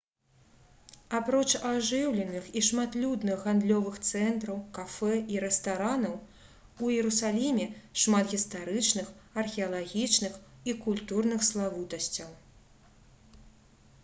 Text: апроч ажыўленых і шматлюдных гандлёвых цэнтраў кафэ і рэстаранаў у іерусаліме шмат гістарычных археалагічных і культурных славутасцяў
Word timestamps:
апроч 1.17 1.49
ажыўленых 1.71 2.45
і 2.59 2.61
шматлюдных 2.67 3.43
гандлёвых 3.49 3.99
цэнтраў 4.11 4.57
кафэ 4.77 5.13
і 5.35 5.39
рэстаранаў 5.43 6.15
у 6.83 6.89
іерусаліме 6.95 7.67
шмат 8.05 8.33
гістарычных 8.35 9.11
археалагічных 9.43 10.39
і 10.73 10.75
культурных 10.87 11.45
славутасцяў 11.51 12.33